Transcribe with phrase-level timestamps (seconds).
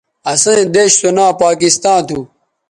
[0.31, 2.19] اسئیں دیݜ سو ناں پاکستاں تھو